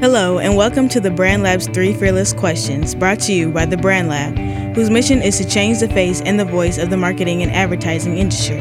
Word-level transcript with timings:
Hello, 0.00 0.38
and 0.38 0.54
welcome 0.54 0.90
to 0.90 1.00
the 1.00 1.10
Brand 1.10 1.42
Lab's 1.42 1.68
Three 1.68 1.94
Fearless 1.94 2.34
Questions, 2.34 2.94
brought 2.94 3.18
to 3.20 3.32
you 3.32 3.50
by 3.50 3.64
the 3.64 3.78
Brand 3.78 4.08
Lab, 4.08 4.36
whose 4.76 4.90
mission 4.90 5.22
is 5.22 5.38
to 5.38 5.48
change 5.48 5.80
the 5.80 5.88
face 5.88 6.20
and 6.20 6.38
the 6.38 6.44
voice 6.44 6.76
of 6.76 6.90
the 6.90 6.98
marketing 6.98 7.42
and 7.42 7.50
advertising 7.50 8.18
industry. 8.18 8.58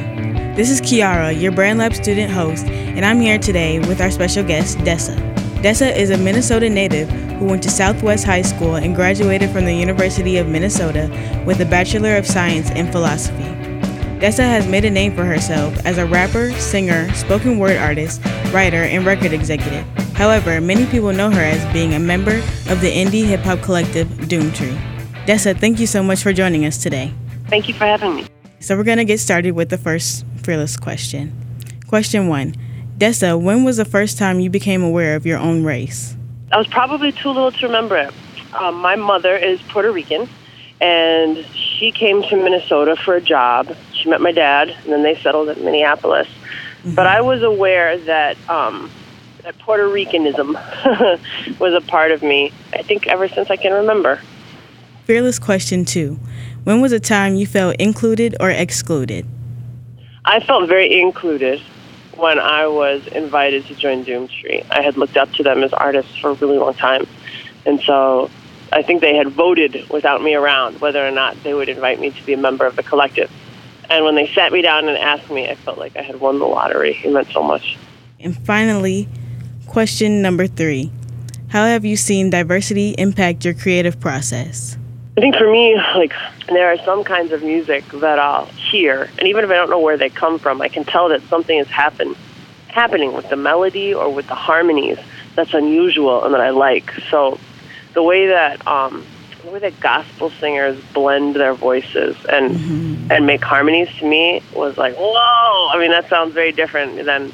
This 0.55 0.69
is 0.69 0.79
Kiara, 0.79 1.37
your 1.37 1.51
Brand 1.51 1.77
Lab 1.77 1.93
student 1.93 2.31
host, 2.31 2.65
and 2.67 3.03
I'm 3.03 3.19
here 3.19 3.37
today 3.37 3.79
with 3.79 3.99
our 3.99 4.11
special 4.11 4.45
guest, 4.45 4.77
Dessa. 4.79 5.17
Dessa 5.61 5.93
is 5.93 6.09
a 6.09 6.17
Minnesota 6.17 6.69
native 6.69 7.09
who 7.09 7.47
went 7.47 7.61
to 7.63 7.69
Southwest 7.69 8.23
High 8.23 8.41
School 8.41 8.75
and 8.75 8.95
graduated 8.95 9.49
from 9.49 9.65
the 9.65 9.75
University 9.75 10.37
of 10.37 10.47
Minnesota 10.47 11.11
with 11.45 11.59
a 11.59 11.65
Bachelor 11.65 12.15
of 12.15 12.25
Science 12.25 12.69
in 12.71 12.89
Philosophy. 12.93 13.43
Dessa 14.21 14.43
has 14.43 14.65
made 14.69 14.85
a 14.85 14.89
name 14.89 15.13
for 15.13 15.25
herself 15.25 15.75
as 15.85 15.97
a 15.97 16.05
rapper, 16.05 16.53
singer, 16.53 17.13
spoken 17.13 17.59
word 17.59 17.75
artist, 17.75 18.23
writer, 18.53 18.83
and 18.83 19.05
record 19.05 19.33
executive. 19.33 19.85
However, 20.15 20.61
many 20.61 20.85
people 20.85 21.11
know 21.11 21.29
her 21.29 21.41
as 21.41 21.65
being 21.73 21.93
a 21.93 21.99
member 21.99 22.37
of 22.69 22.79
the 22.79 22.89
indie 22.89 23.25
hip 23.25 23.41
hop 23.41 23.61
collective 23.61 24.07
Doomtree. 24.07 24.77
Dessa, 25.25 25.59
thank 25.59 25.77
you 25.77 25.87
so 25.87 26.01
much 26.01 26.23
for 26.23 26.31
joining 26.31 26.65
us 26.65 26.77
today. 26.81 27.13
Thank 27.49 27.67
you 27.67 27.73
for 27.73 27.83
having 27.83 28.15
me. 28.15 28.27
So, 28.61 28.77
we're 28.77 28.85
going 28.85 28.97
to 28.97 29.05
get 29.05 29.19
started 29.19 29.51
with 29.51 29.69
the 29.69 29.77
first 29.77 30.25
fearless 30.37 30.77
question. 30.77 31.33
Question 31.87 32.29
one 32.29 32.55
Dessa, 32.97 33.39
when 33.39 33.65
was 33.65 33.75
the 33.75 33.83
first 33.83 34.17
time 34.17 34.39
you 34.39 34.49
became 34.49 34.81
aware 34.81 35.17
of 35.17 35.25
your 35.25 35.37
own 35.37 35.65
race? 35.65 36.15
I 36.53 36.57
was 36.57 36.67
probably 36.67 37.11
too 37.11 37.29
little 37.29 37.51
to 37.51 37.65
remember 37.65 37.97
it. 37.97 38.13
Um, 38.53 38.75
my 38.75 38.95
mother 38.95 39.35
is 39.35 39.61
Puerto 39.63 39.91
Rican, 39.91 40.29
and 40.79 41.45
she 41.45 41.91
came 41.91 42.23
to 42.23 42.37
Minnesota 42.37 42.95
for 42.95 43.15
a 43.15 43.21
job. 43.21 43.75
She 43.91 44.09
met 44.09 44.21
my 44.21 44.31
dad, 44.31 44.69
and 44.69 44.93
then 44.93 45.03
they 45.03 45.15
settled 45.15 45.49
in 45.49 45.65
Minneapolis. 45.65 46.27
Mm-hmm. 46.27 46.95
But 46.95 47.07
I 47.07 47.19
was 47.19 47.43
aware 47.43 47.97
that 47.97 48.37
um, 48.49 48.89
that 49.43 49.57
Puerto 49.59 49.83
Ricanism 49.83 50.53
was 51.59 51.73
a 51.73 51.81
part 51.81 52.11
of 52.11 52.23
me. 52.23 52.51
I 52.73 52.81
think 52.81 53.07
ever 53.07 53.27
since 53.27 53.49
I 53.49 53.55
can 53.55 53.73
remember. 53.73 54.19
Fearless 55.05 55.39
question 55.39 55.85
two: 55.85 56.19
When 56.63 56.81
was 56.81 56.91
a 56.91 56.99
time 56.99 57.35
you 57.35 57.45
felt 57.45 57.75
included 57.77 58.35
or 58.39 58.49
excluded? 58.49 59.25
I 60.25 60.39
felt 60.39 60.67
very 60.67 61.01
included 61.01 61.61
when 62.17 62.39
I 62.39 62.65
was 62.67 63.05
invited 63.07 63.65
to 63.67 63.75
join 63.75 64.03
Doomtree. 64.03 64.65
I 64.71 64.81
had 64.81 64.97
looked 64.97 65.17
up 65.17 65.31
to 65.33 65.43
them 65.43 65.63
as 65.63 65.73
artists 65.73 66.15
for 66.17 66.31
a 66.31 66.33
really 66.33 66.57
long 66.57 66.73
time, 66.73 67.05
and 67.65 67.79
so 67.81 68.31
I 68.71 68.81
think 68.81 69.01
they 69.01 69.15
had 69.15 69.29
voted 69.29 69.87
without 69.89 70.21
me 70.21 70.35
around 70.35 70.81
whether 70.81 71.05
or 71.05 71.11
not 71.11 71.41
they 71.43 71.53
would 71.53 71.69
invite 71.69 71.99
me 71.99 72.11
to 72.11 72.25
be 72.25 72.33
a 72.33 72.37
member 72.37 72.65
of 72.65 72.75
the 72.75 72.83
collective. 72.83 73.31
And 73.89 74.03
when 74.03 74.15
they 74.15 74.27
sat 74.33 74.51
me 74.51 74.61
down 74.61 74.87
and 74.87 74.97
asked 74.97 75.29
me, 75.29 75.47
I 75.49 75.55
felt 75.55 75.77
like 75.77 75.95
I 75.95 76.01
had 76.01 76.19
won 76.19 76.39
the 76.39 76.45
lottery. 76.45 76.99
It 77.03 77.11
meant 77.11 77.31
so 77.31 77.43
much. 77.43 77.77
And 78.19 78.35
finally, 78.45 79.07
Question 79.67 80.21
number 80.21 80.47
three 80.47 80.91
How 81.49 81.65
have 81.65 81.85
you 81.85 81.97
seen 81.97 82.29
diversity 82.29 82.91
impact 82.97 83.43
your 83.43 83.53
creative 83.53 83.99
process? 83.99 84.77
I 85.17 85.21
think 85.21 85.35
for 85.35 85.49
me, 85.49 85.75
like, 85.95 86.13
there 86.49 86.71
are 86.71 86.77
some 86.83 87.03
kinds 87.03 87.31
of 87.31 87.41
music 87.41 87.85
that 87.93 88.19
I'll 88.19 88.47
hear, 88.47 89.09
and 89.17 89.27
even 89.27 89.45
if 89.45 89.49
I 89.49 89.53
don't 89.53 89.69
know 89.69 89.79
where 89.79 89.97
they 89.97 90.09
come 90.09 90.39
from, 90.39 90.61
I 90.61 90.67
can 90.67 90.83
tell 90.83 91.07
that 91.09 91.21
something 91.29 91.57
has 91.57 91.67
happened, 91.67 92.15
happening 92.67 93.13
with 93.13 93.29
the 93.29 93.37
melody 93.37 93.93
or 93.93 94.13
with 94.13 94.27
the 94.27 94.35
harmonies 94.35 94.97
that's 95.35 95.53
unusual 95.53 96.23
and 96.23 96.33
that 96.33 96.41
I 96.41 96.49
like. 96.49 96.91
So, 97.09 97.39
the 97.93 98.03
way 98.03 98.27
that 98.27 98.65
um, 98.67 99.05
the 99.43 99.51
way 99.51 99.59
that 99.59 99.79
gospel 99.79 100.29
singers 100.31 100.81
blend 100.93 101.35
their 101.35 101.53
voices 101.53 102.17
and 102.29 102.55
mm-hmm. 102.55 103.11
and 103.11 103.25
make 103.25 103.43
harmonies 103.43 103.89
to 103.99 104.05
me 104.05 104.41
was 104.53 104.77
like, 104.77 104.95
whoa! 104.95 105.69
I 105.69 105.77
mean, 105.79 105.91
that 105.91 106.09
sounds 106.09 106.33
very 106.33 106.51
different 106.51 107.05
than 107.05 107.31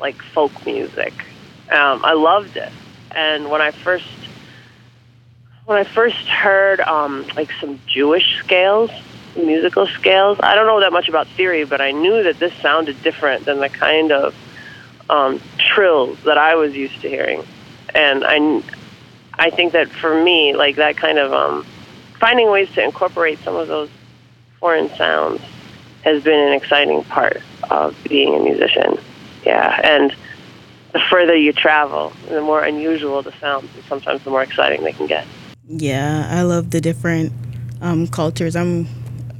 like 0.00 0.20
folk 0.22 0.64
music. 0.64 1.12
Um, 1.70 2.04
I 2.04 2.14
loved 2.14 2.56
it, 2.56 2.72
and 3.12 3.50
when 3.50 3.60
I 3.60 3.70
first 3.70 4.06
when 5.66 5.78
I 5.78 5.84
first 5.84 6.26
heard 6.26 6.80
um, 6.80 7.26
like 7.36 7.50
some 7.60 7.80
Jewish 7.86 8.38
scales, 8.40 8.90
musical 9.36 9.86
scales, 9.86 10.38
I 10.42 10.56
don't 10.56 10.66
know 10.66 10.80
that 10.80 10.92
much 10.92 11.08
about 11.08 11.28
theory, 11.28 11.64
but 11.64 11.80
I 11.80 11.92
knew 11.92 12.24
that 12.24 12.40
this 12.40 12.52
sounded 12.54 13.00
different 13.04 13.44
than 13.44 13.60
the 13.60 13.68
kind 13.68 14.10
of 14.10 14.34
um, 15.08 15.40
trills 15.58 16.18
that 16.24 16.38
I 16.38 16.56
was 16.56 16.74
used 16.74 17.00
to 17.02 17.08
hearing, 17.08 17.44
and 17.94 18.24
I 18.26 18.62
I 19.38 19.50
think 19.50 19.72
that 19.72 19.88
for 19.88 20.22
me, 20.22 20.54
like 20.54 20.76
that 20.76 20.96
kind 20.96 21.18
of 21.18 21.32
um, 21.32 21.64
finding 22.18 22.50
ways 22.50 22.70
to 22.72 22.84
incorporate 22.84 23.38
some 23.44 23.56
of 23.56 23.68
those 23.68 23.90
foreign 24.58 24.94
sounds 24.96 25.40
has 26.02 26.22
been 26.22 26.38
an 26.38 26.52
exciting 26.52 27.04
part 27.04 27.42
of 27.70 27.96
being 28.04 28.34
a 28.34 28.40
musician. 28.40 28.98
Yeah, 29.44 29.80
and 29.82 30.14
the 30.92 31.00
further 31.10 31.36
you 31.36 31.52
travel, 31.52 32.12
the 32.28 32.40
more 32.40 32.62
unusual 32.62 33.22
the 33.22 33.32
sounds, 33.40 33.68
and 33.74 33.84
sometimes 33.84 34.22
the 34.24 34.30
more 34.30 34.42
exciting 34.42 34.82
they 34.82 34.92
can 34.92 35.06
get. 35.06 35.26
Yeah, 35.66 36.26
I 36.30 36.42
love 36.42 36.70
the 36.70 36.80
different 36.80 37.32
um, 37.80 38.08
cultures. 38.08 38.56
I'm 38.56 38.88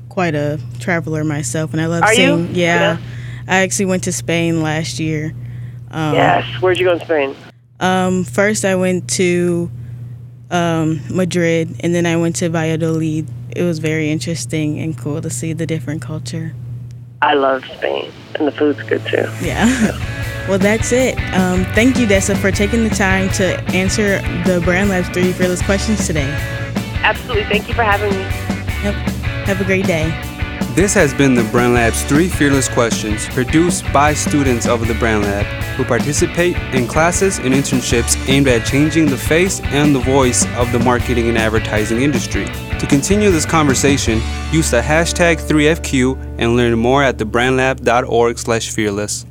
quite 0.08 0.34
a 0.34 0.60
traveler 0.78 1.24
myself, 1.24 1.72
and 1.72 1.80
I 1.80 1.86
love 1.86 2.04
Are 2.04 2.14
seeing. 2.14 2.48
You? 2.48 2.62
Yeah, 2.62 2.98
yeah, 2.98 2.98
I 3.48 3.60
actually 3.62 3.86
went 3.86 4.04
to 4.04 4.12
Spain 4.12 4.62
last 4.62 5.00
year. 5.00 5.34
Um, 5.90 6.14
yes, 6.14 6.62
where'd 6.62 6.78
you 6.78 6.86
go 6.86 6.92
in 6.92 7.00
Spain? 7.00 7.36
Um, 7.80 8.24
first, 8.24 8.64
I 8.64 8.76
went 8.76 9.08
to 9.10 9.70
um, 10.50 11.00
Madrid, 11.10 11.80
and 11.80 11.94
then 11.94 12.06
I 12.06 12.16
went 12.16 12.36
to 12.36 12.48
Valladolid. 12.48 13.26
It 13.56 13.64
was 13.64 13.80
very 13.80 14.10
interesting 14.10 14.78
and 14.78 14.96
cool 14.96 15.20
to 15.20 15.30
see 15.30 15.52
the 15.52 15.66
different 15.66 16.02
culture. 16.02 16.54
I 17.22 17.34
love 17.34 17.64
Spain, 17.76 18.12
and 18.36 18.46
the 18.46 18.52
food's 18.52 18.82
good 18.84 19.04
too. 19.06 19.26
Yeah. 19.42 20.16
Well, 20.48 20.58
that's 20.58 20.92
it. 20.92 21.18
Um, 21.34 21.64
thank 21.74 21.98
you, 21.98 22.06
Dessa, 22.06 22.36
for 22.36 22.50
taking 22.50 22.84
the 22.84 22.94
time 22.94 23.28
to 23.30 23.60
answer 23.72 24.20
the 24.44 24.60
Brand 24.64 24.90
Lab's 24.90 25.08
three 25.08 25.32
fearless 25.32 25.62
questions 25.62 26.06
today. 26.06 26.30
Absolutely. 27.02 27.44
Thank 27.44 27.68
you 27.68 27.74
for 27.74 27.82
having 27.82 28.10
me. 28.10 28.22
Yep. 28.82 28.94
Have 29.46 29.60
a 29.60 29.64
great 29.64 29.86
day. 29.86 30.10
This 30.74 30.94
has 30.94 31.12
been 31.12 31.34
the 31.34 31.42
Brand 31.44 31.74
Lab's 31.74 32.02
three 32.04 32.28
fearless 32.28 32.68
questions 32.68 33.28
produced 33.30 33.84
by 33.92 34.14
students 34.14 34.66
of 34.66 34.86
the 34.86 34.94
Brand 34.94 35.24
Lab 35.24 35.44
who 35.74 35.84
participate 35.84 36.56
in 36.74 36.86
classes 36.86 37.38
and 37.38 37.52
internships 37.52 38.16
aimed 38.28 38.46
at 38.46 38.64
changing 38.64 39.06
the 39.06 39.16
face 39.16 39.60
and 39.64 39.94
the 39.94 40.00
voice 40.00 40.46
of 40.56 40.70
the 40.72 40.78
marketing 40.78 41.28
and 41.28 41.36
advertising 41.36 42.02
industry. 42.02 42.44
To 42.44 42.86
continue 42.88 43.30
this 43.30 43.46
conversation, 43.46 44.20
use 44.52 44.70
the 44.70 44.80
hashtag 44.80 45.40
3FQ 45.40 46.36
and 46.38 46.56
learn 46.56 46.78
more 46.78 47.02
at 47.02 47.16
thebrandlab.org 47.16 48.38
slash 48.38 48.70
fearless. 48.70 49.26